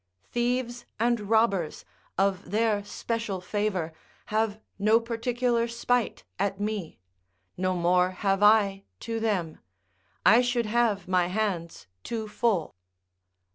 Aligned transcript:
Thieves 0.31 0.83
and 0.99 1.19
robbers, 1.29 1.85
of 2.17 2.49
their 2.49 2.83
special 2.83 3.39
favour, 3.39 3.93
have 4.33 4.59
no 4.79 4.99
particular 4.99 5.67
spite 5.67 6.23
at 6.39 6.59
me; 6.59 6.97
no 7.55 7.75
more 7.75 8.09
have 8.09 8.41
I 8.41 8.85
to 9.01 9.19
them: 9.19 9.59
I 10.25 10.41
should 10.41 10.65
have 10.65 11.07
my 11.07 11.27
hands 11.27 11.85
too 12.03 12.27
full. 12.27 12.73